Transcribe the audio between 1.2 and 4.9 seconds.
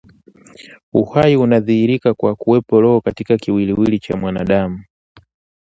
unadhihirika kwa kuwepo roho katika kiwiliwili cha mwanadamu